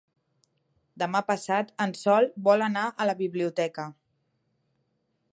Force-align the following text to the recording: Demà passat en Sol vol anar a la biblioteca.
Demà 1.01 1.19
passat 1.25 1.67
en 1.85 1.93
Sol 1.99 2.29
vol 2.47 2.63
anar 2.67 2.85
a 3.05 3.07
la 3.09 3.15
biblioteca. 3.19 3.85